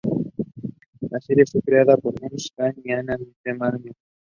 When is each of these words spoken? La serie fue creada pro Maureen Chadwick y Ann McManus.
La 1.11 1.19
serie 1.21 1.45
fue 1.45 1.61
creada 1.61 1.95
pro 1.95 2.11
Maureen 2.19 2.35
Chadwick 2.39 2.83
y 2.87 2.91
Ann 2.91 3.05
McManus. 3.05 3.95